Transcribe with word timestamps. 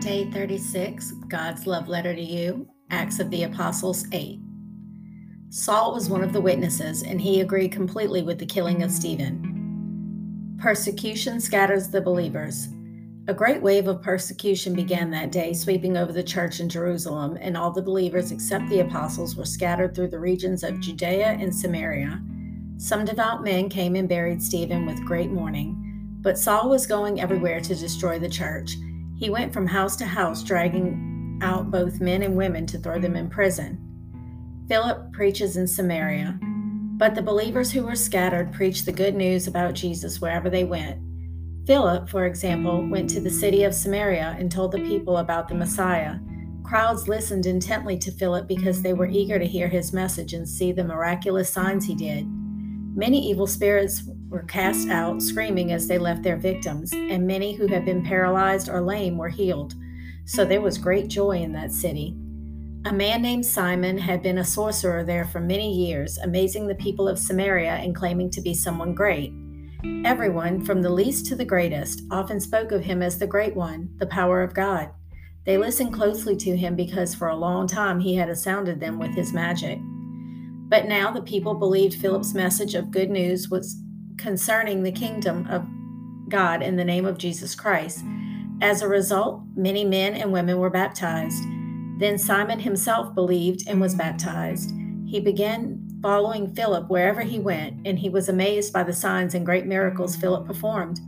Day 0.00 0.30
36, 0.30 1.12
God's 1.28 1.66
Love 1.66 1.86
Letter 1.86 2.14
to 2.14 2.22
You, 2.22 2.66
Acts 2.88 3.20
of 3.20 3.28
the 3.28 3.42
Apostles 3.42 4.06
8. 4.12 4.40
Saul 5.50 5.92
was 5.92 6.08
one 6.08 6.24
of 6.24 6.32
the 6.32 6.40
witnesses, 6.40 7.02
and 7.02 7.20
he 7.20 7.42
agreed 7.42 7.70
completely 7.70 8.22
with 8.22 8.38
the 8.38 8.46
killing 8.46 8.82
of 8.82 8.90
Stephen. 8.90 10.56
Persecution 10.58 11.38
scatters 11.38 11.88
the 11.90 12.00
believers. 12.00 12.68
A 13.28 13.34
great 13.34 13.60
wave 13.60 13.88
of 13.88 14.00
persecution 14.00 14.74
began 14.74 15.10
that 15.10 15.32
day, 15.32 15.52
sweeping 15.52 15.98
over 15.98 16.12
the 16.12 16.24
church 16.24 16.60
in 16.60 16.70
Jerusalem, 16.70 17.36
and 17.38 17.54
all 17.54 17.70
the 17.70 17.82
believers 17.82 18.32
except 18.32 18.70
the 18.70 18.80
apostles 18.80 19.36
were 19.36 19.44
scattered 19.44 19.94
through 19.94 20.08
the 20.08 20.18
regions 20.18 20.64
of 20.64 20.80
Judea 20.80 21.36
and 21.38 21.54
Samaria. 21.54 22.22
Some 22.78 23.04
devout 23.04 23.44
men 23.44 23.68
came 23.68 23.96
and 23.96 24.08
buried 24.08 24.42
Stephen 24.42 24.86
with 24.86 25.04
great 25.04 25.30
mourning, 25.30 26.16
but 26.22 26.38
Saul 26.38 26.70
was 26.70 26.86
going 26.86 27.20
everywhere 27.20 27.60
to 27.60 27.74
destroy 27.74 28.18
the 28.18 28.30
church 28.30 28.76
he 29.20 29.28
went 29.28 29.52
from 29.52 29.66
house 29.66 29.96
to 29.96 30.06
house, 30.06 30.42
dragging 30.42 31.38
out 31.42 31.70
both 31.70 32.00
men 32.00 32.22
and 32.22 32.34
women 32.34 32.66
to 32.66 32.78
throw 32.78 32.98
them 32.98 33.16
in 33.16 33.28
prison. 33.28 33.78
Philip 34.66 35.12
preaches 35.12 35.58
in 35.58 35.66
Samaria, 35.66 36.38
but 36.96 37.14
the 37.14 37.20
believers 37.22 37.70
who 37.70 37.84
were 37.84 37.94
scattered 37.94 38.50
preached 38.50 38.86
the 38.86 38.92
good 38.92 39.14
news 39.14 39.46
about 39.46 39.74
Jesus 39.74 40.22
wherever 40.22 40.48
they 40.48 40.64
went. 40.64 40.98
Philip, 41.66 42.08
for 42.08 42.24
example, 42.24 42.88
went 42.88 43.10
to 43.10 43.20
the 43.20 43.30
city 43.30 43.64
of 43.64 43.74
Samaria 43.74 44.36
and 44.38 44.50
told 44.50 44.72
the 44.72 44.78
people 44.78 45.18
about 45.18 45.48
the 45.48 45.54
Messiah. 45.54 46.16
Crowds 46.62 47.06
listened 47.06 47.44
intently 47.44 47.98
to 47.98 48.10
Philip 48.10 48.48
because 48.48 48.80
they 48.80 48.94
were 48.94 49.06
eager 49.06 49.38
to 49.38 49.46
hear 49.46 49.68
his 49.68 49.92
message 49.92 50.32
and 50.32 50.48
see 50.48 50.72
the 50.72 50.84
miraculous 50.84 51.50
signs 51.50 51.84
he 51.84 51.94
did. 51.94 52.26
Many 52.96 53.28
evil 53.28 53.46
spirits 53.46 54.02
were 54.30 54.44
cast 54.44 54.88
out, 54.88 55.20
screaming 55.20 55.72
as 55.72 55.88
they 55.88 55.98
left 55.98 56.22
their 56.22 56.36
victims, 56.36 56.92
and 56.92 57.26
many 57.26 57.52
who 57.52 57.66
had 57.66 57.84
been 57.84 58.02
paralyzed 58.02 58.68
or 58.68 58.80
lame 58.80 59.18
were 59.18 59.28
healed. 59.28 59.74
So 60.24 60.44
there 60.44 60.60
was 60.60 60.78
great 60.78 61.08
joy 61.08 61.38
in 61.38 61.52
that 61.52 61.72
city. 61.72 62.14
A 62.86 62.92
man 62.92 63.20
named 63.20 63.44
Simon 63.44 63.98
had 63.98 64.22
been 64.22 64.38
a 64.38 64.44
sorcerer 64.44 65.04
there 65.04 65.26
for 65.26 65.40
many 65.40 65.70
years, 65.70 66.16
amazing 66.18 66.66
the 66.66 66.76
people 66.76 67.08
of 67.08 67.18
Samaria 67.18 67.72
and 67.72 67.94
claiming 67.94 68.30
to 68.30 68.40
be 68.40 68.54
someone 68.54 68.94
great. 68.94 69.34
Everyone, 70.04 70.64
from 70.64 70.80
the 70.80 70.90
least 70.90 71.26
to 71.26 71.36
the 71.36 71.44
greatest, 71.44 72.02
often 72.10 72.38
spoke 72.38 72.70
of 72.70 72.84
him 72.84 73.02
as 73.02 73.18
the 73.18 73.26
Great 73.26 73.56
One, 73.56 73.90
the 73.98 74.06
power 74.06 74.42
of 74.42 74.54
God. 74.54 74.90
They 75.44 75.58
listened 75.58 75.92
closely 75.92 76.36
to 76.36 76.56
him 76.56 76.76
because 76.76 77.14
for 77.14 77.28
a 77.28 77.36
long 77.36 77.66
time 77.66 77.98
he 77.98 78.14
had 78.14 78.28
astounded 78.28 78.78
them 78.78 78.98
with 78.98 79.14
his 79.14 79.32
magic. 79.32 79.78
But 80.68 80.86
now 80.86 81.10
the 81.10 81.22
people 81.22 81.54
believed 81.54 82.00
Philip's 82.00 82.34
message 82.34 82.74
of 82.74 82.90
good 82.90 83.10
news 83.10 83.48
was 83.48 83.76
concerning 84.20 84.82
the 84.82 84.92
kingdom 84.92 85.46
of 85.48 85.66
God 86.28 86.62
in 86.62 86.76
the 86.76 86.84
name 86.84 87.06
of 87.06 87.18
Jesus 87.18 87.54
Christ. 87.54 88.04
As 88.60 88.82
a 88.82 88.88
result, 88.88 89.42
many 89.56 89.84
men 89.84 90.14
and 90.14 90.32
women 90.32 90.58
were 90.58 90.70
baptized. 90.70 91.42
Then 91.98 92.18
Simon 92.18 92.60
himself 92.60 93.14
believed 93.14 93.66
and 93.66 93.80
was 93.80 93.94
baptized. 93.94 94.72
He 95.06 95.18
began 95.18 95.88
following 96.02 96.54
Philip 96.54 96.88
wherever 96.88 97.22
he 97.22 97.38
went, 97.38 97.86
and 97.86 97.98
he 97.98 98.08
was 98.08 98.28
amazed 98.28 98.72
by 98.72 98.82
the 98.82 98.92
signs 98.92 99.34
and 99.34 99.44
great 99.44 99.66
miracles 99.66 100.16
Philip 100.16 100.46
performed. 100.46 101.00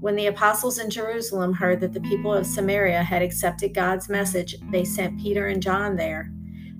When 0.00 0.14
the 0.14 0.26
apostles 0.26 0.78
in 0.78 0.90
Jerusalem 0.90 1.52
heard 1.52 1.80
that 1.80 1.92
the 1.92 2.00
people 2.00 2.32
of 2.32 2.46
Samaria 2.46 3.02
had 3.02 3.22
accepted 3.22 3.74
God's 3.74 4.08
message, 4.08 4.56
they 4.70 4.84
sent 4.84 5.20
Peter 5.20 5.46
and 5.48 5.62
John 5.62 5.96
there. 5.96 6.30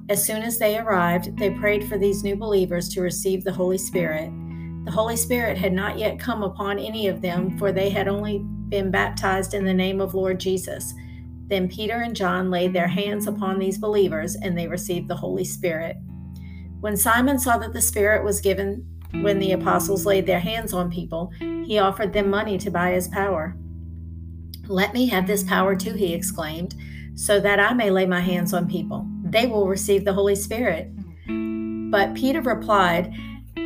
As 0.08 0.24
soon 0.24 0.42
as 0.42 0.58
they 0.58 0.78
arrived, 0.78 1.36
they 1.36 1.50
prayed 1.50 1.88
for 1.88 1.98
these 1.98 2.22
new 2.22 2.36
believers 2.36 2.88
to 2.90 3.02
receive 3.02 3.44
the 3.44 3.52
Holy 3.52 3.78
Spirit. 3.78 4.30
The 4.88 4.94
Holy 4.94 5.18
Spirit 5.18 5.58
had 5.58 5.74
not 5.74 5.98
yet 5.98 6.18
come 6.18 6.42
upon 6.42 6.78
any 6.78 7.08
of 7.08 7.20
them, 7.20 7.58
for 7.58 7.72
they 7.72 7.90
had 7.90 8.08
only 8.08 8.38
been 8.38 8.90
baptized 8.90 9.52
in 9.52 9.66
the 9.66 9.74
name 9.74 10.00
of 10.00 10.14
Lord 10.14 10.40
Jesus. 10.40 10.94
Then 11.48 11.68
Peter 11.68 12.00
and 12.00 12.16
John 12.16 12.50
laid 12.50 12.72
their 12.72 12.88
hands 12.88 13.26
upon 13.26 13.58
these 13.58 13.76
believers, 13.76 14.34
and 14.34 14.56
they 14.56 14.66
received 14.66 15.06
the 15.06 15.16
Holy 15.16 15.44
Spirit. 15.44 15.98
When 16.80 16.96
Simon 16.96 17.38
saw 17.38 17.58
that 17.58 17.74
the 17.74 17.82
Spirit 17.82 18.24
was 18.24 18.40
given 18.40 18.86
when 19.20 19.38
the 19.38 19.52
apostles 19.52 20.06
laid 20.06 20.24
their 20.24 20.40
hands 20.40 20.72
on 20.72 20.90
people, 20.90 21.32
he 21.38 21.78
offered 21.78 22.14
them 22.14 22.30
money 22.30 22.56
to 22.56 22.70
buy 22.70 22.92
his 22.92 23.08
power. 23.08 23.54
Let 24.68 24.94
me 24.94 25.04
have 25.08 25.26
this 25.26 25.42
power 25.42 25.76
too, 25.76 25.92
he 25.92 26.14
exclaimed, 26.14 26.74
so 27.14 27.40
that 27.40 27.60
I 27.60 27.74
may 27.74 27.90
lay 27.90 28.06
my 28.06 28.20
hands 28.20 28.54
on 28.54 28.66
people. 28.66 29.06
They 29.22 29.46
will 29.46 29.68
receive 29.68 30.06
the 30.06 30.14
Holy 30.14 30.34
Spirit. 30.34 30.90
But 31.90 32.14
Peter 32.14 32.40
replied, 32.40 33.12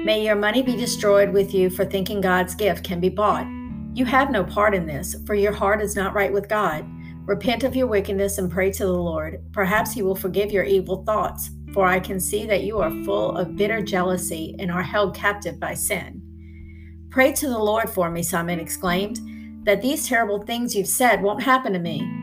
May 0.04 0.24
your 0.24 0.34
money 0.34 0.62
be 0.62 0.74
destroyed 0.74 1.32
with 1.32 1.54
you 1.54 1.70
for 1.70 1.84
thinking 1.84 2.20
God's 2.20 2.56
gift 2.56 2.82
can 2.82 2.98
be 2.98 3.08
bought. 3.08 3.46
You 3.94 4.04
have 4.04 4.32
no 4.32 4.42
part 4.42 4.74
in 4.74 4.84
this, 4.84 5.14
for 5.26 5.36
your 5.36 5.52
heart 5.52 5.80
is 5.80 5.94
not 5.94 6.12
right 6.12 6.32
with 6.32 6.48
God. 6.48 6.84
Repent 7.24 7.62
of 7.62 7.76
your 7.76 7.86
wickedness 7.86 8.38
and 8.38 8.50
pray 8.50 8.72
to 8.72 8.84
the 8.84 8.92
Lord. 8.92 9.44
Perhaps 9.52 9.92
He 9.92 10.02
will 10.02 10.16
forgive 10.16 10.50
your 10.50 10.64
evil 10.64 11.04
thoughts, 11.04 11.50
for 11.72 11.86
I 11.86 12.00
can 12.00 12.18
see 12.18 12.46
that 12.46 12.64
you 12.64 12.80
are 12.80 13.04
full 13.04 13.36
of 13.36 13.54
bitter 13.54 13.80
jealousy 13.80 14.56
and 14.58 14.72
are 14.72 14.82
held 14.82 15.14
captive 15.14 15.60
by 15.60 15.74
sin. 15.74 16.20
Pray 17.10 17.30
to 17.34 17.48
the 17.48 17.58
Lord 17.58 17.88
for 17.88 18.10
me, 18.10 18.24
Simon 18.24 18.58
exclaimed, 18.58 19.20
that 19.64 19.82
these 19.82 20.08
terrible 20.08 20.42
things 20.42 20.74
you've 20.74 20.88
said 20.88 21.22
won't 21.22 21.44
happen 21.44 21.72
to 21.74 21.78
me. 21.78 22.21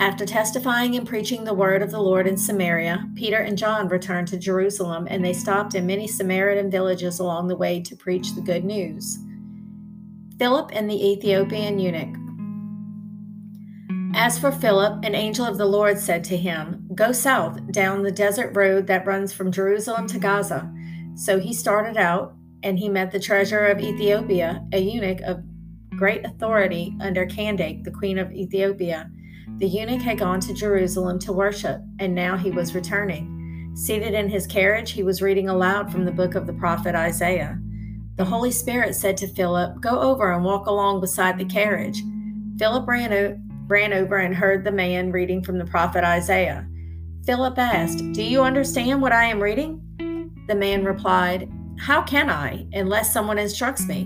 After 0.00 0.24
testifying 0.24 0.96
and 0.96 1.06
preaching 1.06 1.44
the 1.44 1.52
word 1.52 1.82
of 1.82 1.90
the 1.90 2.00
Lord 2.00 2.26
in 2.26 2.38
Samaria, 2.38 3.06
Peter 3.16 3.36
and 3.36 3.58
John 3.58 3.86
returned 3.86 4.28
to 4.28 4.38
Jerusalem, 4.38 5.06
and 5.10 5.22
they 5.22 5.34
stopped 5.34 5.74
in 5.74 5.86
many 5.86 6.06
Samaritan 6.06 6.70
villages 6.70 7.18
along 7.18 7.48
the 7.48 7.56
way 7.56 7.82
to 7.82 7.94
preach 7.94 8.34
the 8.34 8.40
good 8.40 8.64
news. 8.64 9.18
Philip 10.38 10.70
and 10.72 10.88
the 10.88 11.06
Ethiopian 11.06 11.78
eunuch. 11.78 12.16
As 14.14 14.38
for 14.38 14.50
Philip, 14.50 15.04
an 15.04 15.14
angel 15.14 15.44
of 15.44 15.58
the 15.58 15.66
Lord 15.66 15.98
said 15.98 16.24
to 16.24 16.36
him, 16.36 16.88
Go 16.94 17.12
south 17.12 17.70
down 17.70 18.02
the 18.02 18.10
desert 18.10 18.56
road 18.56 18.86
that 18.86 19.06
runs 19.06 19.34
from 19.34 19.52
Jerusalem 19.52 20.06
to 20.06 20.18
Gaza. 20.18 20.72
So 21.14 21.38
he 21.38 21.52
started 21.52 21.98
out, 21.98 22.34
and 22.62 22.78
he 22.78 22.88
met 22.88 23.10
the 23.10 23.20
treasurer 23.20 23.66
of 23.66 23.80
Ethiopia, 23.80 24.64
a 24.72 24.80
eunuch 24.80 25.20
of 25.20 25.42
great 25.90 26.24
authority 26.24 26.96
under 27.02 27.26
Candace, 27.26 27.82
the 27.84 27.90
queen 27.90 28.18
of 28.18 28.32
Ethiopia. 28.32 29.10
The 29.60 29.68
eunuch 29.68 30.00
had 30.00 30.18
gone 30.18 30.40
to 30.40 30.54
Jerusalem 30.54 31.18
to 31.18 31.34
worship, 31.34 31.82
and 31.98 32.14
now 32.14 32.38
he 32.38 32.50
was 32.50 32.74
returning. 32.74 33.72
Seated 33.74 34.14
in 34.14 34.30
his 34.30 34.46
carriage, 34.46 34.92
he 34.92 35.02
was 35.02 35.20
reading 35.20 35.50
aloud 35.50 35.92
from 35.92 36.06
the 36.06 36.10
book 36.10 36.34
of 36.34 36.46
the 36.46 36.54
prophet 36.54 36.94
Isaiah. 36.94 37.60
The 38.16 38.24
Holy 38.24 38.52
Spirit 38.52 38.94
said 38.94 39.18
to 39.18 39.28
Philip, 39.28 39.82
Go 39.82 40.00
over 40.00 40.32
and 40.32 40.46
walk 40.46 40.66
along 40.66 41.02
beside 41.02 41.36
the 41.36 41.44
carriage. 41.44 42.02
Philip 42.58 42.88
ran, 42.88 43.12
o- 43.12 43.38
ran 43.66 43.92
over 43.92 44.16
and 44.16 44.34
heard 44.34 44.64
the 44.64 44.72
man 44.72 45.12
reading 45.12 45.42
from 45.42 45.58
the 45.58 45.66
prophet 45.66 46.04
Isaiah. 46.04 46.66
Philip 47.26 47.58
asked, 47.58 47.98
Do 48.12 48.22
you 48.22 48.40
understand 48.40 49.02
what 49.02 49.12
I 49.12 49.24
am 49.24 49.42
reading? 49.42 49.82
The 50.48 50.54
man 50.54 50.86
replied, 50.86 51.52
How 51.78 52.00
can 52.00 52.30
I, 52.30 52.66
unless 52.72 53.12
someone 53.12 53.38
instructs 53.38 53.86
me? 53.86 54.04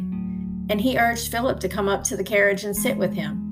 And 0.68 0.80
he 0.80 0.98
urged 0.98 1.30
Philip 1.30 1.60
to 1.60 1.68
come 1.68 1.88
up 1.88 2.02
to 2.04 2.16
the 2.16 2.24
carriage 2.24 2.64
and 2.64 2.76
sit 2.76 2.96
with 2.96 3.12
him. 3.12 3.43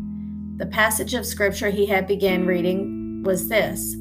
The 0.58 0.66
passage 0.66 1.14
of 1.14 1.26
scripture 1.26 1.70
he 1.70 1.86
had 1.86 2.06
began 2.06 2.46
reading 2.46 3.22
was 3.24 3.48
this 3.48 3.96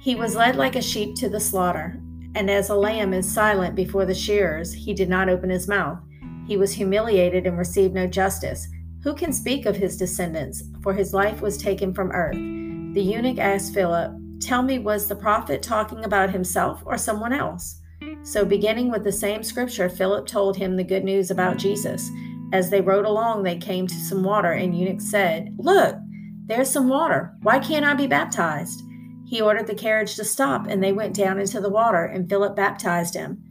He 0.00 0.14
was 0.14 0.34
led 0.34 0.56
like 0.56 0.76
a 0.76 0.82
sheep 0.82 1.14
to 1.16 1.28
the 1.28 1.40
slaughter, 1.40 2.00
and 2.34 2.50
as 2.50 2.70
a 2.70 2.74
lamb 2.74 3.12
is 3.12 3.30
silent 3.30 3.74
before 3.74 4.06
the 4.06 4.14
shearers, 4.14 4.72
he 4.72 4.94
did 4.94 5.08
not 5.08 5.28
open 5.28 5.50
his 5.50 5.68
mouth. 5.68 5.98
He 6.46 6.56
was 6.56 6.72
humiliated 6.72 7.46
and 7.46 7.58
received 7.58 7.94
no 7.94 8.06
justice. 8.06 8.68
Who 9.02 9.14
can 9.14 9.32
speak 9.32 9.66
of 9.66 9.76
his 9.76 9.96
descendants? 9.96 10.62
For 10.82 10.94
his 10.94 11.12
life 11.12 11.40
was 11.40 11.58
taken 11.58 11.92
from 11.92 12.12
earth. 12.12 12.36
The 12.94 13.02
eunuch 13.02 13.38
asked 13.38 13.74
Philip, 13.74 14.12
Tell 14.40 14.62
me, 14.62 14.78
was 14.78 15.06
the 15.06 15.16
prophet 15.16 15.62
talking 15.62 16.04
about 16.04 16.30
himself 16.30 16.82
or 16.86 16.96
someone 16.96 17.32
else? 17.32 17.80
So, 18.22 18.44
beginning 18.44 18.90
with 18.90 19.04
the 19.04 19.12
same 19.12 19.42
scripture, 19.42 19.88
Philip 19.88 20.26
told 20.26 20.56
him 20.56 20.76
the 20.76 20.84
good 20.84 21.04
news 21.04 21.30
about 21.30 21.58
Jesus. 21.58 22.10
As 22.52 22.70
they 22.70 22.80
rode 22.80 23.04
along, 23.04 23.42
they 23.42 23.56
came 23.56 23.86
to 23.86 23.94
some 23.94 24.22
water, 24.22 24.52
and 24.52 24.76
Eunuch 24.76 25.00
said, 25.00 25.54
Look, 25.58 25.96
there's 26.46 26.70
some 26.70 26.88
water. 26.88 27.34
Why 27.42 27.58
can't 27.58 27.84
I 27.84 27.94
be 27.94 28.06
baptized? 28.06 28.82
He 29.26 29.40
ordered 29.40 29.66
the 29.66 29.74
carriage 29.74 30.14
to 30.16 30.24
stop, 30.24 30.66
and 30.68 30.82
they 30.82 30.92
went 30.92 31.16
down 31.16 31.40
into 31.40 31.60
the 31.60 31.70
water, 31.70 32.04
and 32.04 32.28
Philip 32.28 32.54
baptized 32.54 33.14
him. 33.14 33.42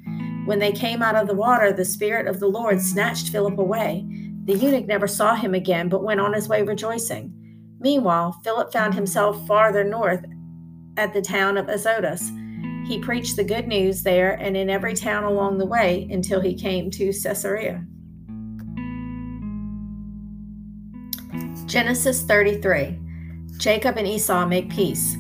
When 0.46 0.60
they 0.60 0.72
came 0.72 1.02
out 1.02 1.16
of 1.16 1.28
the 1.28 1.36
water, 1.36 1.74
the 1.74 1.84
Spirit 1.84 2.28
of 2.28 2.40
the 2.40 2.48
Lord 2.48 2.82
snatched 2.82 3.30
Philip 3.30 3.60
away. 3.60 4.06
The 4.46 4.56
eunuch 4.56 4.86
never 4.86 5.08
saw 5.08 5.36
him 5.36 5.54
again, 5.54 5.90
but 5.90 6.04
went 6.04 6.22
on 6.22 6.34
his 6.34 6.48
way 6.48 6.62
rejoicing. 6.62 7.34
Meanwhile, 7.80 8.40
Philip 8.44 8.72
found 8.72 8.94
himself 8.94 9.46
farther 9.48 9.84
north 9.84 10.24
at 10.98 11.14
the 11.14 11.22
town 11.22 11.58
of 11.58 11.68
Azotus. 11.68 12.32
He 12.88 13.00
preached 13.02 13.36
the 13.36 13.44
good 13.44 13.68
news 13.68 14.04
there 14.04 14.34
and 14.34 14.56
in 14.56 14.70
every 14.70 14.94
town 14.94 15.24
along 15.24 15.58
the 15.58 15.66
way 15.66 16.08
until 16.12 16.40
he 16.40 16.54
came 16.54 16.92
to 16.92 17.12
Caesarea. 17.12 17.84
Genesis 21.66 22.22
33 22.22 23.00
Jacob 23.58 23.98
and 23.98 24.08
Esau 24.08 24.46
make 24.46 24.70
peace. 24.70 25.18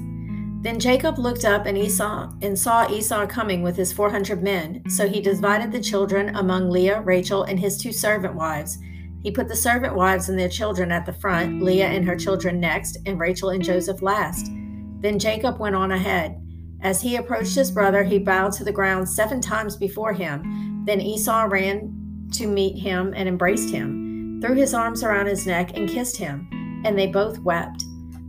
Then 0.61 0.79
Jacob 0.79 1.17
looked 1.17 1.43
up 1.43 1.65
and 1.65 1.77
Esau 1.77 2.33
and 2.41 2.57
saw 2.57 2.89
Esau 2.89 3.25
coming 3.25 3.63
with 3.63 3.75
his 3.75 3.91
400 3.91 4.43
men, 4.43 4.83
so 4.89 5.07
he 5.07 5.21
divided 5.21 5.71
the 5.71 5.81
children 5.81 6.35
among 6.35 6.69
Leah, 6.69 7.01
Rachel, 7.01 7.43
and 7.43 7.59
his 7.59 7.77
two 7.77 7.91
servant 7.91 8.35
wives. 8.35 8.77
He 9.23 9.31
put 9.31 9.47
the 9.47 9.55
servant 9.55 9.95
wives 9.95 10.29
and 10.29 10.37
their 10.37 10.49
children 10.49 10.91
at 10.91 11.05
the 11.05 11.13
front, 11.13 11.63
Leah 11.63 11.87
and 11.87 12.05
her 12.05 12.15
children 12.15 12.59
next, 12.59 12.99
and 13.07 13.19
Rachel 13.19 13.49
and 13.49 13.63
Joseph 13.63 14.03
last. 14.03 14.51
Then 14.99 15.17
Jacob 15.17 15.59
went 15.59 15.75
on 15.75 15.91
ahead. 15.91 16.39
As 16.81 17.01
he 17.01 17.15
approached 17.15 17.55
his 17.55 17.71
brother, 17.71 18.03
he 18.03 18.19
bowed 18.19 18.51
to 18.53 18.63
the 18.63 18.71
ground 18.71 19.09
seven 19.09 19.41
times 19.41 19.75
before 19.75 20.13
him. 20.13 20.83
Then 20.85 21.01
Esau 21.01 21.45
ran 21.45 22.27
to 22.33 22.45
meet 22.45 22.77
him 22.77 23.13
and 23.15 23.27
embraced 23.27 23.69
him, 23.71 24.04
threw 24.45 24.55
his 24.55 24.75
arms 24.75 25.03
around 25.03 25.25
his 25.25 25.47
neck, 25.47 25.75
and 25.75 25.89
kissed 25.89 26.17
him, 26.17 26.47
and 26.85 26.97
they 26.97 27.07
both 27.07 27.39
wept. 27.39 27.83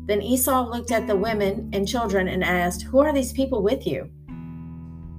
Then 0.06 0.22
Esau 0.22 0.70
looked 0.70 0.90
at 0.90 1.06
the 1.06 1.16
women 1.16 1.68
and 1.74 1.86
children 1.86 2.28
and 2.28 2.42
asked, 2.42 2.84
Who 2.84 3.00
are 3.00 3.12
these 3.12 3.32
people 3.32 3.62
with 3.62 3.86
you? 3.86 4.08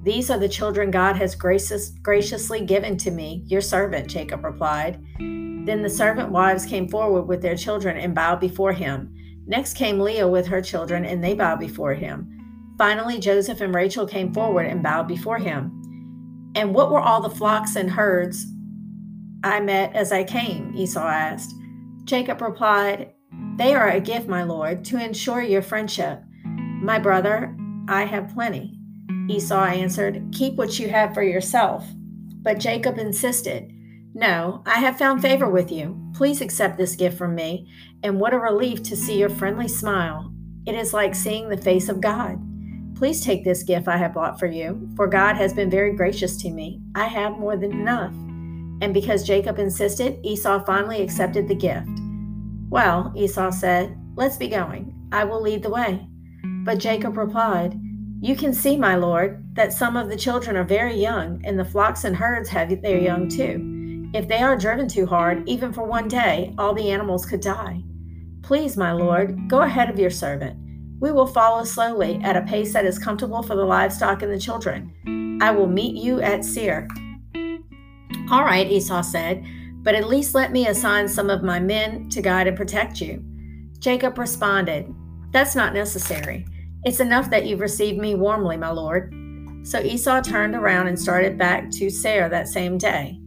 These 0.01 0.31
are 0.31 0.39
the 0.39 0.49
children 0.49 0.89
God 0.89 1.15
has 1.17 1.35
gracious, 1.35 1.89
graciously 1.89 2.61
given 2.61 2.97
to 2.97 3.11
me, 3.11 3.43
your 3.45 3.61
servant, 3.61 4.09
Jacob 4.09 4.43
replied. 4.43 5.03
Then 5.19 5.83
the 5.83 5.89
servant 5.89 6.31
wives 6.31 6.65
came 6.65 6.87
forward 6.87 7.23
with 7.23 7.41
their 7.43 7.57
children 7.57 7.97
and 7.97 8.15
bowed 8.15 8.39
before 8.39 8.71
him. 8.71 9.13
Next 9.45 9.75
came 9.75 9.99
Leah 9.99 10.27
with 10.27 10.47
her 10.47 10.61
children, 10.61 11.05
and 11.05 11.23
they 11.23 11.35
bowed 11.35 11.59
before 11.59 11.93
him. 11.93 12.73
Finally, 12.77 13.19
Joseph 13.19 13.61
and 13.61 13.75
Rachel 13.75 14.07
came 14.07 14.33
forward 14.33 14.65
and 14.65 14.81
bowed 14.81 15.07
before 15.07 15.37
him. 15.37 15.71
And 16.55 16.73
what 16.73 16.89
were 16.89 17.01
all 17.01 17.21
the 17.21 17.29
flocks 17.29 17.75
and 17.75 17.91
herds 17.91 18.47
I 19.43 19.59
met 19.59 19.95
as 19.95 20.11
I 20.11 20.23
came? 20.23 20.73
Esau 20.75 21.05
asked. 21.07 21.53
Jacob 22.05 22.41
replied, 22.41 23.13
They 23.57 23.73
are 23.73 23.89
a 23.89 23.99
gift, 23.99 24.27
my 24.27 24.43
lord, 24.43 24.83
to 24.85 25.03
ensure 25.03 25.41
your 25.41 25.61
friendship. 25.61 26.21
My 26.43 26.99
brother, 26.99 27.55
I 27.87 28.05
have 28.05 28.33
plenty. 28.33 28.79
Esau 29.29 29.63
answered, 29.63 30.23
Keep 30.31 30.55
what 30.55 30.79
you 30.79 30.89
have 30.89 31.13
for 31.13 31.23
yourself. 31.23 31.85
But 32.41 32.59
Jacob 32.59 32.97
insisted, 32.97 33.71
No, 34.13 34.63
I 34.65 34.79
have 34.79 34.97
found 34.97 35.21
favor 35.21 35.49
with 35.49 35.71
you. 35.71 35.99
Please 36.13 36.41
accept 36.41 36.77
this 36.77 36.95
gift 36.95 37.17
from 37.17 37.35
me. 37.35 37.69
And 38.03 38.19
what 38.19 38.33
a 38.33 38.39
relief 38.39 38.83
to 38.83 38.95
see 38.95 39.19
your 39.19 39.29
friendly 39.29 39.67
smile. 39.67 40.33
It 40.65 40.75
is 40.75 40.93
like 40.93 41.15
seeing 41.15 41.49
the 41.49 41.57
face 41.57 41.89
of 41.89 42.01
God. 42.01 42.41
Please 42.95 43.23
take 43.23 43.43
this 43.43 43.63
gift 43.63 43.87
I 43.87 43.97
have 43.97 44.13
bought 44.13 44.39
for 44.39 44.47
you, 44.47 44.89
for 44.95 45.07
God 45.07 45.35
has 45.35 45.53
been 45.53 45.69
very 45.69 45.93
gracious 45.93 46.35
to 46.37 46.49
me. 46.49 46.81
I 46.95 47.05
have 47.05 47.37
more 47.37 47.55
than 47.55 47.71
enough. 47.71 48.13
And 48.81 48.93
because 48.93 49.23
Jacob 49.23 49.59
insisted, 49.59 50.19
Esau 50.23 50.63
finally 50.63 51.01
accepted 51.01 51.47
the 51.47 51.55
gift. 51.55 51.89
Well, 52.69 53.13
Esau 53.15 53.51
said, 53.51 53.97
Let's 54.15 54.37
be 54.37 54.47
going. 54.47 54.95
I 55.11 55.23
will 55.23 55.41
lead 55.41 55.63
the 55.63 55.69
way. 55.69 56.07
But 56.63 56.79
Jacob 56.79 57.17
replied, 57.17 57.79
You 58.21 58.35
can 58.35 58.53
see, 58.53 58.77
my 58.77 58.95
lord, 58.95 59.43
that 59.55 59.73
some 59.73 59.95
of 59.95 60.09
the 60.09 60.17
children 60.17 60.57
are 60.57 60.63
very 60.63 60.95
young, 60.95 61.41
and 61.45 61.57
the 61.57 61.65
flocks 61.65 62.03
and 62.03 62.15
herds 62.15 62.49
have 62.49 62.81
their 62.81 62.99
young 62.99 63.29
too. 63.29 64.09
If 64.13 64.27
they 64.27 64.39
are 64.39 64.57
driven 64.57 64.87
too 64.87 65.05
hard, 65.05 65.47
even 65.47 65.71
for 65.71 65.83
one 65.83 66.07
day, 66.07 66.53
all 66.57 66.73
the 66.73 66.91
animals 66.91 67.25
could 67.25 67.41
die. 67.41 67.83
Please, 68.41 68.77
my 68.77 68.91
lord, 68.91 69.49
go 69.49 69.61
ahead 69.61 69.89
of 69.89 69.99
your 69.99 70.09
servant. 70.09 70.57
We 70.99 71.11
will 71.11 71.27
follow 71.27 71.63
slowly 71.63 72.19
at 72.23 72.37
a 72.37 72.41
pace 72.41 72.73
that 72.73 72.85
is 72.85 72.97
comfortable 72.97 73.43
for 73.43 73.55
the 73.55 73.65
livestock 73.65 74.23
and 74.23 74.31
the 74.31 74.39
children. 74.39 75.39
I 75.41 75.51
will 75.51 75.67
meet 75.67 75.95
you 75.95 76.21
at 76.21 76.43
Seir. 76.43 76.87
All 78.29 78.43
right, 78.43 78.69
Esau 78.69 79.01
said, 79.01 79.45
but 79.83 79.95
at 79.95 80.07
least 80.07 80.35
let 80.35 80.51
me 80.51 80.67
assign 80.67 81.07
some 81.07 81.29
of 81.29 81.43
my 81.43 81.59
men 81.59 82.09
to 82.09 82.21
guide 82.21 82.47
and 82.47 82.57
protect 82.57 82.99
you. 82.99 83.23
Jacob 83.79 84.17
responded, 84.17 84.93
That's 85.31 85.55
not 85.55 85.73
necessary. 85.73 86.45
It's 86.83 86.99
enough 86.99 87.29
that 87.29 87.45
you've 87.45 87.59
received 87.59 87.97
me 87.97 88.15
warmly, 88.15 88.57
my 88.57 88.69
lord. 88.69 89.13
So 89.63 89.81
Esau 89.81 90.21
turned 90.21 90.55
around 90.55 90.87
and 90.87 90.99
started 90.99 91.37
back 91.37 91.69
to 91.71 91.89
Seir 91.89 92.29
that 92.29 92.47
same 92.47 92.77
day. 92.77 93.19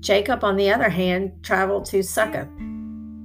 Jacob, 0.00 0.44
on 0.44 0.56
the 0.56 0.70
other 0.70 0.88
hand, 0.88 1.32
traveled 1.42 1.84
to 1.86 2.02
Succoth. 2.02 2.48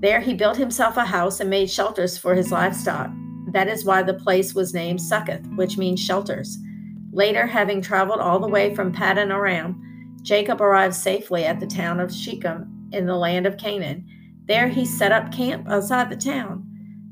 There 0.02 0.22
he 0.22 0.34
built 0.34 0.56
himself 0.56 0.96
a 0.96 1.04
house 1.04 1.40
and 1.40 1.50
made 1.50 1.70
shelters 1.70 2.18
for 2.18 2.34
his 2.36 2.52
livestock. 2.52 3.12
That 3.52 3.68
is 3.68 3.84
why 3.84 4.04
the 4.04 4.14
place 4.14 4.54
was 4.54 4.74
named 4.74 5.02
Succoth, 5.02 5.46
which 5.56 5.78
means 5.78 6.00
shelters. 6.00 6.58
Later, 7.12 7.48
having 7.48 7.82
traveled 7.82 8.20
all 8.20 8.40
the 8.40 8.48
way 8.48 8.74
from 8.76 8.94
Paddan 8.94 9.32
Aram, 9.32 9.82
Jacob 10.22 10.62
arrived 10.62 10.96
safely 10.96 11.46
at 11.46 11.60
the 11.60 11.68
town 11.68 12.00
of 12.00 12.14
Shechem 12.14 12.90
in 12.92 13.06
the 13.06 13.16
land 13.16 13.46
of 13.46 13.58
Canaan. 13.58 14.08
There 14.46 14.68
he 14.68 14.86
set 14.86 15.12
up 15.12 15.32
camp 15.32 15.68
outside 15.70 16.10
the 16.10 16.16
town. 16.16 16.66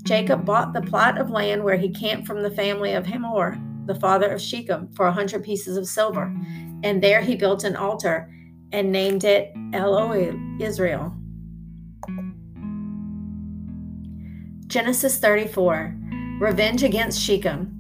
Jacob 0.04 0.46
bought 0.46 0.74
the 0.74 0.82
plot 0.82 1.18
of 1.18 1.30
land 1.30 1.64
where 1.64 1.78
he 1.78 1.90
camped 1.90 2.28
from 2.28 2.42
the 2.42 2.52
family 2.52 2.94
of 2.94 3.06
Hamor, 3.06 3.60
the 3.86 3.96
father 3.96 4.30
of 4.30 4.42
Shechem, 4.42 4.90
for 4.96 5.08
a 5.08 5.12
hundred 5.12 5.44
pieces 5.44 5.78
of 5.78 5.88
silver. 5.88 6.34
And 6.84 7.02
there 7.02 7.22
he 7.22 7.36
built 7.36 7.64
an 7.64 7.76
altar 7.76 8.30
and 8.72 8.92
named 8.92 9.24
it 9.24 9.52
Elohim 9.74 10.58
Israel. 10.62 11.16
Genesis 14.68 15.18
34 15.20 15.96
Revenge 16.40 16.84
against 16.84 17.22
Shechem. 17.22 17.74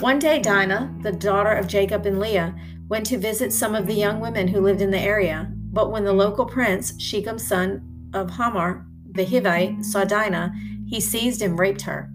One 0.00 0.18
day, 0.18 0.38
Dinah, 0.40 0.96
the 1.02 1.12
daughter 1.12 1.52
of 1.52 1.66
Jacob 1.66 2.06
and 2.06 2.18
Leah, 2.18 2.54
went 2.88 3.06
to 3.06 3.18
visit 3.18 3.52
some 3.52 3.74
of 3.74 3.86
the 3.86 3.94
young 3.94 4.20
women 4.20 4.48
who 4.48 4.60
lived 4.60 4.80
in 4.80 4.90
the 4.90 4.98
area. 4.98 5.50
But 5.72 5.90
when 5.90 6.04
the 6.04 6.12
local 6.12 6.44
prince, 6.44 7.00
Shechem's 7.00 7.46
son 7.46 8.10
of 8.12 8.30
Hamor, 8.30 8.86
the 9.12 9.24
Hivite, 9.24 9.84
saw 9.84 10.04
Dinah, 10.04 10.52
he 10.86 11.00
seized 11.00 11.42
and 11.42 11.58
raped 11.58 11.82
her. 11.82 12.10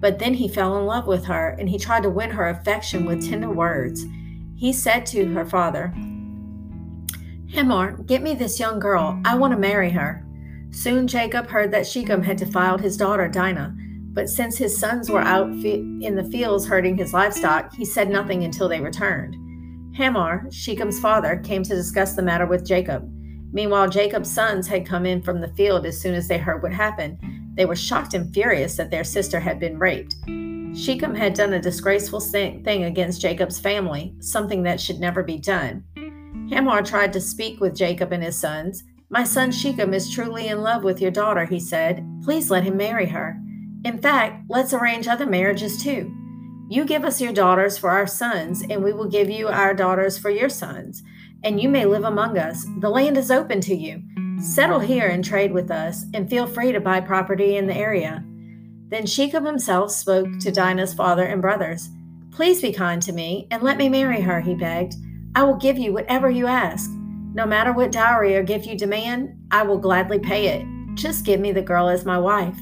But 0.00 0.18
then 0.18 0.34
he 0.34 0.48
fell 0.48 0.78
in 0.78 0.86
love 0.86 1.06
with 1.06 1.24
her, 1.26 1.56
and 1.58 1.68
he 1.68 1.78
tried 1.78 2.02
to 2.04 2.10
win 2.10 2.30
her 2.30 2.48
affection 2.48 3.04
with 3.04 3.28
tender 3.28 3.50
words. 3.50 4.04
He 4.56 4.72
said 4.72 5.06
to 5.06 5.26
her 5.34 5.44
father, 5.44 5.92
Hamor, 7.52 7.98
get 8.06 8.22
me 8.22 8.34
this 8.34 8.58
young 8.58 8.78
girl. 8.78 9.20
I 9.24 9.36
want 9.36 9.52
to 9.52 9.58
marry 9.58 9.90
her. 9.90 10.24
Soon 10.70 11.06
Jacob 11.06 11.48
heard 11.48 11.70
that 11.72 11.86
Shechem 11.86 12.22
had 12.22 12.38
defiled 12.38 12.80
his 12.80 12.96
daughter 12.96 13.28
Dinah. 13.28 13.76
But 14.14 14.28
since 14.28 14.56
his 14.56 14.78
sons 14.78 15.10
were 15.10 15.20
out 15.20 15.48
in 15.50 16.14
the 16.14 16.28
fields 16.30 16.66
herding 16.66 16.96
his 16.96 17.12
livestock, 17.12 17.74
he 17.74 17.84
said 17.84 18.08
nothing 18.08 18.44
until 18.44 18.68
they 18.68 18.80
returned. 18.80 19.36
Hamor, 19.96 20.46
Shechem's 20.50 20.98
father, 20.98 21.36
came 21.36 21.62
to 21.64 21.74
discuss 21.74 22.14
the 22.14 22.22
matter 22.22 22.46
with 22.46 22.66
Jacob. 22.66 23.08
Meanwhile, 23.52 23.90
Jacob's 23.90 24.32
sons 24.32 24.66
had 24.66 24.86
come 24.86 25.04
in 25.04 25.20
from 25.20 25.40
the 25.40 25.52
field 25.54 25.84
as 25.84 26.00
soon 26.00 26.14
as 26.14 26.28
they 26.28 26.38
heard 26.38 26.62
what 26.62 26.72
happened. 26.72 27.18
They 27.54 27.66
were 27.66 27.76
shocked 27.76 28.14
and 28.14 28.32
furious 28.32 28.76
that 28.76 28.90
their 28.90 29.04
sister 29.04 29.38
had 29.38 29.60
been 29.60 29.78
raped. 29.78 30.14
Shechem 30.74 31.14
had 31.14 31.34
done 31.34 31.52
a 31.52 31.60
disgraceful 31.60 32.20
thing 32.20 32.84
against 32.84 33.20
Jacob's 33.20 33.60
family, 33.60 34.14
something 34.20 34.62
that 34.62 34.80
should 34.80 34.98
never 34.98 35.22
be 35.22 35.38
done. 35.38 35.84
Hamor 36.50 36.82
tried 36.82 37.12
to 37.12 37.20
speak 37.20 37.60
with 37.60 37.76
Jacob 37.76 38.12
and 38.12 38.22
his 38.22 38.38
sons. 38.38 38.84
My 39.10 39.24
son 39.24 39.52
Shechem 39.52 39.92
is 39.92 40.10
truly 40.10 40.48
in 40.48 40.62
love 40.62 40.84
with 40.84 41.02
your 41.02 41.10
daughter, 41.10 41.44
he 41.44 41.60
said. 41.60 42.02
Please 42.24 42.50
let 42.50 42.64
him 42.64 42.78
marry 42.78 43.06
her. 43.06 43.38
In 43.84 43.98
fact, 43.98 44.44
let's 44.48 44.72
arrange 44.72 45.06
other 45.06 45.26
marriages 45.26 45.82
too. 45.82 46.10
You 46.72 46.86
give 46.86 47.04
us 47.04 47.20
your 47.20 47.34
daughters 47.34 47.76
for 47.76 47.90
our 47.90 48.06
sons, 48.06 48.62
and 48.62 48.82
we 48.82 48.94
will 48.94 49.04
give 49.04 49.28
you 49.28 49.46
our 49.46 49.74
daughters 49.74 50.16
for 50.16 50.30
your 50.30 50.48
sons, 50.48 51.02
and 51.44 51.60
you 51.60 51.68
may 51.68 51.84
live 51.84 52.04
among 52.04 52.38
us. 52.38 52.64
The 52.78 52.88
land 52.88 53.18
is 53.18 53.30
open 53.30 53.60
to 53.60 53.74
you. 53.74 54.02
Settle 54.40 54.80
here 54.80 55.06
and 55.06 55.22
trade 55.22 55.52
with 55.52 55.70
us, 55.70 56.06
and 56.14 56.30
feel 56.30 56.46
free 56.46 56.72
to 56.72 56.80
buy 56.80 57.02
property 57.02 57.58
in 57.58 57.66
the 57.66 57.76
area. 57.76 58.24
Then 58.88 59.04
Shechem 59.04 59.44
himself 59.44 59.92
spoke 59.92 60.38
to 60.38 60.50
Dinah's 60.50 60.94
father 60.94 61.26
and 61.26 61.42
brothers. 61.42 61.90
Please 62.30 62.62
be 62.62 62.72
kind 62.72 63.02
to 63.02 63.12
me, 63.12 63.48
and 63.50 63.62
let 63.62 63.76
me 63.76 63.90
marry 63.90 64.22
her, 64.22 64.40
he 64.40 64.54
begged. 64.54 64.94
I 65.34 65.42
will 65.42 65.56
give 65.56 65.76
you 65.76 65.92
whatever 65.92 66.30
you 66.30 66.46
ask. 66.46 66.88
No 67.34 67.44
matter 67.44 67.74
what 67.74 67.92
dowry 67.92 68.34
or 68.34 68.42
gift 68.42 68.64
you 68.64 68.78
demand, 68.78 69.28
I 69.50 69.62
will 69.62 69.76
gladly 69.76 70.20
pay 70.20 70.46
it. 70.46 70.66
Just 70.94 71.26
give 71.26 71.38
me 71.38 71.52
the 71.52 71.60
girl 71.60 71.90
as 71.90 72.06
my 72.06 72.16
wife. 72.16 72.56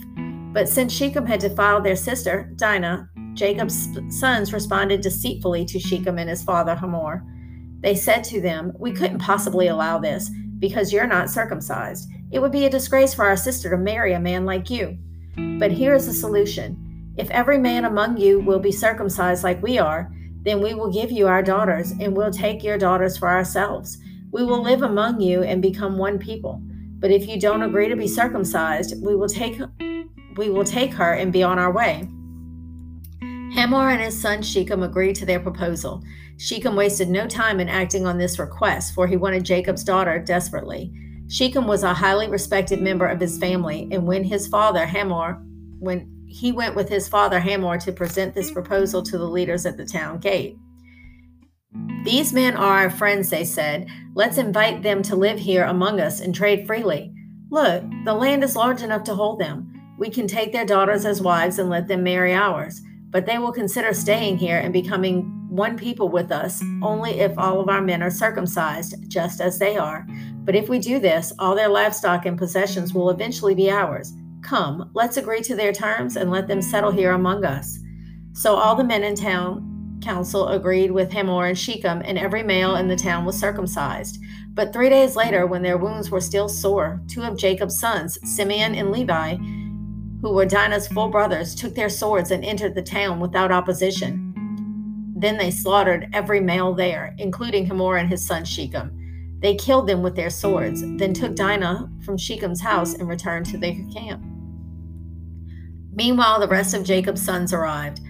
But 0.52 0.68
since 0.68 0.92
Shechem 0.92 1.26
had 1.26 1.38
defiled 1.38 1.84
their 1.84 1.94
sister, 1.94 2.52
Dinah, 2.56 3.08
Jacob's 3.34 3.88
sons 4.08 4.52
responded 4.52 5.00
deceitfully 5.00 5.64
to 5.66 5.78
Shechem 5.78 6.18
and 6.18 6.28
his 6.28 6.42
father 6.42 6.74
Hamor. 6.74 7.24
They 7.80 7.94
said 7.94 8.24
to 8.24 8.40
them, 8.40 8.72
We 8.78 8.92
couldn't 8.92 9.20
possibly 9.20 9.68
allow 9.68 9.98
this 9.98 10.30
because 10.58 10.92
you're 10.92 11.06
not 11.06 11.30
circumcised. 11.30 12.08
It 12.30 12.38
would 12.40 12.52
be 12.52 12.66
a 12.66 12.70
disgrace 12.70 13.14
for 13.14 13.24
our 13.24 13.36
sister 13.36 13.70
to 13.70 13.76
marry 13.76 14.12
a 14.12 14.20
man 14.20 14.44
like 14.44 14.70
you. 14.70 14.98
But 15.58 15.72
here 15.72 15.94
is 15.94 16.06
the 16.06 16.12
solution 16.12 16.86
if 17.16 17.30
every 17.30 17.58
man 17.58 17.84
among 17.84 18.16
you 18.16 18.40
will 18.40 18.60
be 18.60 18.72
circumcised 18.72 19.44
like 19.44 19.62
we 19.62 19.78
are, 19.78 20.10
then 20.42 20.62
we 20.62 20.72
will 20.72 20.90
give 20.90 21.10
you 21.10 21.26
our 21.26 21.42
daughters, 21.42 21.90
and 21.90 22.16
we'll 22.16 22.30
take 22.30 22.64
your 22.64 22.78
daughters 22.78 23.18
for 23.18 23.28
ourselves. 23.28 23.98
We 24.30 24.42
will 24.44 24.62
live 24.62 24.82
among 24.82 25.20
you 25.20 25.42
and 25.42 25.60
become 25.60 25.98
one 25.98 26.18
people. 26.18 26.62
But 26.98 27.10
if 27.10 27.28
you 27.28 27.38
don't 27.38 27.62
agree 27.62 27.88
to 27.88 27.96
be 27.96 28.06
circumcised, 28.06 29.04
we 29.04 29.14
will 29.14 29.28
take 29.28 29.60
we 30.36 30.48
will 30.48 30.64
take 30.64 30.94
her 30.94 31.12
and 31.12 31.32
be 31.32 31.42
on 31.42 31.58
our 31.58 31.72
way. 31.72 32.08
Hamor 33.54 33.90
and 33.90 34.00
his 34.00 34.20
son 34.20 34.42
Shechem 34.42 34.82
agreed 34.82 35.16
to 35.16 35.26
their 35.26 35.40
proposal. 35.40 36.02
Shechem 36.38 36.76
wasted 36.76 37.08
no 37.08 37.26
time 37.26 37.60
in 37.60 37.68
acting 37.68 38.06
on 38.06 38.16
this 38.16 38.38
request, 38.38 38.94
for 38.94 39.06
he 39.06 39.16
wanted 39.16 39.44
Jacob's 39.44 39.84
daughter 39.84 40.18
desperately. 40.18 40.92
Shechem 41.28 41.66
was 41.66 41.82
a 41.82 41.94
highly 41.94 42.28
respected 42.28 42.80
member 42.80 43.06
of 43.06 43.20
his 43.20 43.38
family, 43.38 43.88
and 43.90 44.06
when 44.06 44.24
his 44.24 44.46
father 44.46 44.86
Hamor, 44.86 45.42
when 45.78 46.10
he 46.26 46.52
went 46.52 46.76
with 46.76 46.88
his 46.88 47.08
father 47.08 47.40
Hamor 47.40 47.78
to 47.78 47.92
present 47.92 48.34
this 48.34 48.50
proposal 48.50 49.02
to 49.02 49.18
the 49.18 49.28
leaders 49.28 49.66
at 49.66 49.76
the 49.76 49.84
town 49.84 50.18
gate. 50.18 50.56
These 52.04 52.32
men 52.32 52.56
are 52.56 52.84
our 52.84 52.90
friends, 52.90 53.30
they 53.30 53.44
said. 53.44 53.88
Let's 54.14 54.38
invite 54.38 54.82
them 54.82 55.02
to 55.02 55.16
live 55.16 55.38
here 55.38 55.64
among 55.64 56.00
us 56.00 56.20
and 56.20 56.34
trade 56.34 56.66
freely. 56.66 57.12
Look, 57.50 57.84
the 58.04 58.14
land 58.14 58.42
is 58.44 58.56
large 58.56 58.82
enough 58.82 59.04
to 59.04 59.14
hold 59.14 59.40
them. 59.40 59.96
We 59.98 60.08
can 60.08 60.26
take 60.26 60.52
their 60.52 60.64
daughters 60.64 61.04
as 61.04 61.20
wives 61.20 61.58
and 61.58 61.68
let 61.68 61.88
them 61.88 62.02
marry 62.02 62.32
ours, 62.32 62.80
but 63.10 63.26
they 63.26 63.38
will 63.38 63.52
consider 63.52 63.92
staying 63.92 64.38
here 64.38 64.58
and 64.58 64.72
becoming 64.72 65.36
one 65.48 65.76
people 65.76 66.08
with 66.08 66.30
us 66.30 66.62
only 66.82 67.20
if 67.20 67.36
all 67.36 67.60
of 67.60 67.68
our 67.68 67.82
men 67.82 68.02
are 68.02 68.10
circumcised, 68.10 68.94
just 69.08 69.40
as 69.40 69.58
they 69.58 69.76
are. 69.76 70.06
But 70.44 70.54
if 70.54 70.68
we 70.68 70.78
do 70.78 71.00
this, 71.00 71.32
all 71.38 71.54
their 71.54 71.68
livestock 71.68 72.24
and 72.24 72.38
possessions 72.38 72.94
will 72.94 73.10
eventually 73.10 73.54
be 73.54 73.70
ours. 73.70 74.12
Come, 74.42 74.90
let's 74.94 75.16
agree 75.16 75.42
to 75.42 75.56
their 75.56 75.72
terms 75.72 76.16
and 76.16 76.30
let 76.30 76.46
them 76.46 76.62
settle 76.62 76.92
here 76.92 77.12
among 77.12 77.44
us. 77.44 77.78
So 78.32 78.54
all 78.54 78.76
the 78.76 78.84
men 78.84 79.02
in 79.02 79.16
town 79.16 79.98
council 80.00 80.48
agreed 80.48 80.90
with 80.90 81.12
Hamor 81.12 81.46
and 81.46 81.58
Shechem, 81.58 82.00
and 82.04 82.16
every 82.16 82.42
male 82.42 82.76
in 82.76 82.88
the 82.88 82.96
town 82.96 83.24
was 83.24 83.38
circumcised. 83.38 84.18
But 84.54 84.72
three 84.72 84.88
days 84.88 85.14
later, 85.14 85.46
when 85.46 85.62
their 85.62 85.76
wounds 85.78 86.10
were 86.10 86.20
still 86.20 86.48
sore, 86.48 87.02
two 87.08 87.22
of 87.22 87.36
Jacob's 87.36 87.78
sons, 87.78 88.18
Simeon 88.24 88.74
and 88.74 88.90
Levi, 88.90 89.36
who 90.20 90.32
were 90.32 90.44
Dinah's 90.44 90.88
full 90.88 91.08
brothers, 91.08 91.54
took 91.54 91.74
their 91.74 91.88
swords 91.88 92.30
and 92.30 92.44
entered 92.44 92.74
the 92.74 92.82
town 92.82 93.20
without 93.20 93.52
opposition. 93.52 94.34
Then 95.16 95.36
they 95.36 95.50
slaughtered 95.50 96.08
every 96.12 96.40
male 96.40 96.74
there, 96.74 97.14
including 97.18 97.66
Hamor 97.66 97.96
and 97.96 98.08
his 98.08 98.26
son 98.26 98.44
Shechem. 98.44 99.38
They 99.40 99.54
killed 99.54 99.86
them 99.86 100.02
with 100.02 100.16
their 100.16 100.30
swords, 100.30 100.82
then 100.82 101.14
took 101.14 101.34
Dinah 101.34 101.90
from 102.04 102.18
Shechem's 102.18 102.60
house 102.60 102.94
and 102.94 103.08
returned 103.08 103.46
to 103.46 103.58
their 103.58 103.74
camp. 103.92 104.22
Meanwhile, 105.92 106.40
the 106.40 106.48
rest 106.48 106.74
of 106.74 106.84
Jacob's 106.84 107.22
sons 107.22 107.52
arrived. 107.52 108.00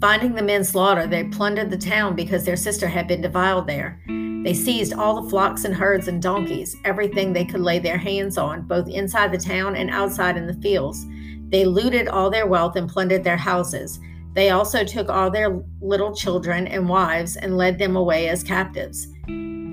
Finding 0.00 0.34
the 0.34 0.42
men 0.42 0.64
slaughtered, 0.64 1.10
they 1.10 1.24
plundered 1.24 1.70
the 1.70 1.76
town 1.76 2.16
because 2.16 2.44
their 2.44 2.56
sister 2.56 2.88
had 2.88 3.06
been 3.06 3.20
defiled 3.20 3.66
there. 3.66 4.00
They 4.06 4.54
seized 4.54 4.94
all 4.94 5.20
the 5.20 5.28
flocks 5.28 5.64
and 5.64 5.74
herds 5.74 6.08
and 6.08 6.22
donkeys, 6.22 6.74
everything 6.84 7.32
they 7.32 7.44
could 7.44 7.60
lay 7.60 7.78
their 7.78 7.98
hands 7.98 8.38
on, 8.38 8.62
both 8.62 8.88
inside 8.88 9.32
the 9.32 9.38
town 9.38 9.76
and 9.76 9.90
outside 9.90 10.36
in 10.36 10.46
the 10.46 10.54
fields. 10.54 11.04
They 11.50 11.64
looted 11.64 12.08
all 12.08 12.30
their 12.30 12.46
wealth 12.46 12.76
and 12.76 12.88
plundered 12.88 13.24
their 13.24 13.36
houses. 13.36 13.98
They 14.34 14.50
also 14.50 14.84
took 14.84 15.08
all 15.08 15.30
their 15.30 15.60
little 15.80 16.14
children 16.14 16.68
and 16.68 16.88
wives 16.88 17.36
and 17.36 17.56
led 17.56 17.78
them 17.78 17.96
away 17.96 18.28
as 18.28 18.44
captives. 18.44 19.08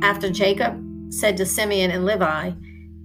After 0.01 0.29
Jacob 0.29 0.83
said 1.09 1.37
to 1.37 1.45
Simeon 1.45 1.91
and 1.91 2.05
Levi, 2.05 2.51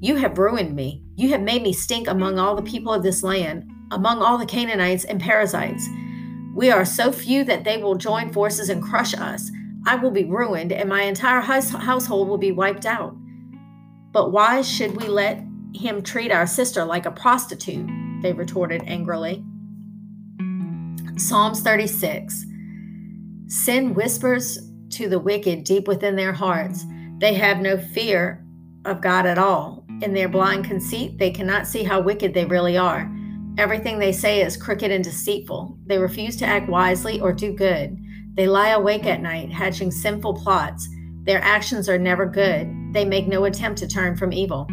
You 0.00 0.16
have 0.16 0.38
ruined 0.38 0.74
me. 0.74 1.02
You 1.16 1.28
have 1.30 1.42
made 1.42 1.62
me 1.62 1.72
stink 1.72 2.08
among 2.08 2.38
all 2.38 2.56
the 2.56 2.62
people 2.62 2.92
of 2.92 3.02
this 3.02 3.22
land, 3.22 3.70
among 3.90 4.22
all 4.22 4.38
the 4.38 4.46
Canaanites 4.46 5.04
and 5.04 5.20
Perizzites. 5.20 5.86
We 6.54 6.70
are 6.70 6.84
so 6.84 7.12
few 7.12 7.44
that 7.44 7.64
they 7.64 7.76
will 7.76 7.94
join 7.94 8.32
forces 8.32 8.70
and 8.70 8.82
crush 8.82 9.14
us. 9.14 9.50
I 9.86 9.96
will 9.96 10.10
be 10.10 10.24
ruined, 10.24 10.72
and 10.72 10.88
my 10.88 11.02
entire 11.02 11.40
household 11.40 12.28
will 12.28 12.38
be 12.38 12.52
wiped 12.52 12.86
out. 12.86 13.14
But 14.12 14.32
why 14.32 14.62
should 14.62 15.00
we 15.00 15.08
let 15.08 15.42
him 15.74 16.02
treat 16.02 16.30
our 16.30 16.46
sister 16.46 16.84
like 16.84 17.06
a 17.06 17.10
prostitute? 17.10 17.88
They 18.22 18.32
mm. 18.32 18.38
retorted 18.38 18.82
angrily. 18.86 19.44
Psalms 21.16 21.60
36 21.60 22.46
Sin 23.48 23.94
whispers 23.94 24.70
to 24.90 25.08
the 25.08 25.18
wicked 25.18 25.64
deep 25.64 25.86
within 25.86 26.16
their 26.16 26.32
hearts. 26.32 26.84
They 27.18 27.34
have 27.34 27.58
no 27.58 27.76
fear 27.76 28.44
of 28.84 29.00
God 29.00 29.26
at 29.26 29.38
all. 29.38 29.84
In 30.00 30.14
their 30.14 30.28
blind 30.28 30.64
conceit, 30.64 31.18
they 31.18 31.30
cannot 31.30 31.66
see 31.66 31.84
how 31.84 32.00
wicked 32.00 32.34
they 32.34 32.44
really 32.44 32.76
are. 32.76 33.10
Everything 33.58 33.98
they 33.98 34.12
say 34.12 34.40
is 34.40 34.56
crooked 34.56 34.90
and 34.90 35.04
deceitful. 35.04 35.76
They 35.86 35.98
refuse 35.98 36.36
to 36.38 36.46
act 36.46 36.68
wisely 36.68 37.20
or 37.20 37.32
do 37.32 37.52
good. 37.52 37.96
They 38.34 38.48
lie 38.48 38.70
awake 38.70 39.04
at 39.04 39.20
night, 39.20 39.52
hatching 39.52 39.90
sinful 39.90 40.34
plots. 40.34 40.88
Their 41.24 41.42
actions 41.42 41.88
are 41.88 41.98
never 41.98 42.26
good. 42.26 42.72
They 42.92 43.04
make 43.04 43.28
no 43.28 43.44
attempt 43.44 43.78
to 43.80 43.86
turn 43.86 44.16
from 44.16 44.32
evil. 44.32 44.66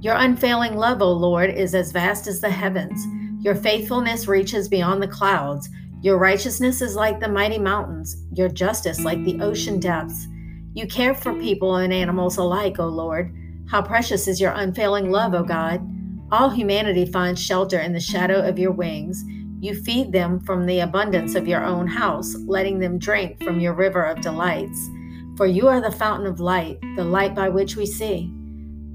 Your 0.00 0.14
unfailing 0.14 0.76
love, 0.76 1.02
O 1.02 1.10
Lord, 1.10 1.50
is 1.50 1.74
as 1.74 1.90
vast 1.90 2.28
as 2.28 2.40
the 2.40 2.50
heavens. 2.50 3.04
Your 3.44 3.56
faithfulness 3.56 4.28
reaches 4.28 4.68
beyond 4.68 5.02
the 5.02 5.08
clouds. 5.08 5.68
Your 6.02 6.18
righteousness 6.18 6.80
is 6.80 6.94
like 6.94 7.18
the 7.18 7.28
mighty 7.28 7.58
mountains, 7.58 8.16
your 8.32 8.48
justice 8.48 9.00
like 9.00 9.22
the 9.24 9.40
ocean 9.40 9.80
depths. 9.80 10.28
You 10.74 10.86
care 10.86 11.14
for 11.14 11.34
people 11.34 11.76
and 11.76 11.92
animals 11.92 12.36
alike, 12.36 12.78
O 12.78 12.86
Lord. 12.86 13.34
How 13.68 13.82
precious 13.82 14.28
is 14.28 14.40
your 14.40 14.52
unfailing 14.52 15.10
love, 15.10 15.34
O 15.34 15.42
God. 15.42 15.84
All 16.30 16.48
humanity 16.48 17.04
finds 17.04 17.42
shelter 17.42 17.80
in 17.80 17.92
the 17.92 17.98
shadow 17.98 18.46
of 18.46 18.58
your 18.58 18.70
wings. 18.70 19.24
You 19.60 19.74
feed 19.74 20.12
them 20.12 20.38
from 20.38 20.66
the 20.66 20.78
abundance 20.78 21.34
of 21.34 21.48
your 21.48 21.64
own 21.64 21.88
house, 21.88 22.36
letting 22.46 22.78
them 22.78 23.00
drink 23.00 23.42
from 23.42 23.58
your 23.58 23.74
river 23.74 24.04
of 24.04 24.20
delights. 24.20 24.88
For 25.36 25.46
you 25.46 25.66
are 25.66 25.80
the 25.80 25.90
fountain 25.90 26.28
of 26.28 26.38
light, 26.38 26.78
the 26.94 27.02
light 27.02 27.34
by 27.34 27.48
which 27.48 27.74
we 27.74 27.86
see. 27.86 28.32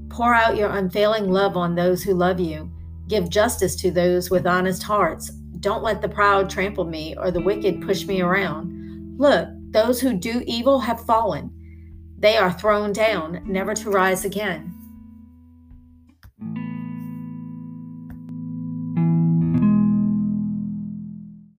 Pour 0.08 0.34
out 0.34 0.56
your 0.56 0.70
unfailing 0.70 1.30
love 1.30 1.56
on 1.56 1.74
those 1.74 2.02
who 2.02 2.14
love 2.14 2.40
you. 2.40 2.70
Give 3.08 3.28
justice 3.28 3.76
to 3.76 3.90
those 3.90 4.30
with 4.30 4.46
honest 4.46 4.82
hearts. 4.82 5.30
Don't 5.60 5.82
let 5.82 6.02
the 6.02 6.08
proud 6.08 6.50
trample 6.50 6.84
me 6.84 7.16
or 7.16 7.30
the 7.30 7.40
wicked 7.40 7.82
push 7.82 8.06
me 8.06 8.20
around. 8.20 9.18
Look, 9.18 9.48
those 9.70 10.00
who 10.00 10.14
do 10.14 10.42
evil 10.46 10.80
have 10.80 11.04
fallen. 11.06 11.50
They 12.18 12.36
are 12.36 12.52
thrown 12.52 12.92
down, 12.92 13.42
never 13.46 13.74
to 13.74 13.90
rise 13.90 14.24
again. 14.24 14.73